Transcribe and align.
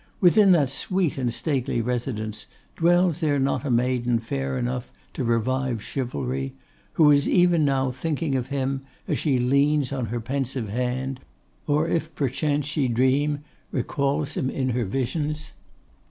Within 0.19 0.51
that 0.53 0.71
sweet 0.71 1.19
and 1.19 1.31
stately 1.31 1.79
residence, 1.79 2.47
dwells 2.75 3.19
there 3.19 3.37
not 3.37 3.63
a 3.63 3.69
maiden 3.69 4.17
fair 4.17 4.57
enough 4.57 4.91
to 5.13 5.23
revive 5.23 5.79
chivalry; 5.83 6.55
who 6.93 7.11
is 7.11 7.29
even 7.29 7.63
now 7.63 7.91
thinking 7.91 8.35
of 8.35 8.47
him 8.47 8.81
as 9.07 9.19
she 9.19 9.37
leans 9.37 9.91
on 9.91 10.07
her 10.07 10.19
pensive 10.19 10.69
hand, 10.69 11.19
or, 11.67 11.87
if 11.87 12.15
perchance 12.15 12.65
she 12.65 12.87
dream, 12.87 13.43
recalls 13.71 14.33
him 14.33 14.49
in 14.49 14.69
her 14.69 14.85
visions? 14.85 15.51